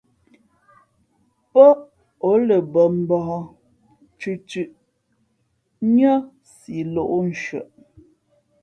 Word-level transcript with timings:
Pάʼ 1.51 1.77
ǒ 2.29 2.31
lα 2.47 2.57
mbᾱ 2.71 2.81
mbǒh 2.99 3.27
cʉ̄cʉ̄ 4.19 4.65
niά 5.93 6.13
siʼ 6.55 6.79
lōʼ 6.93 7.11
nshʉαʼ. 7.29 7.67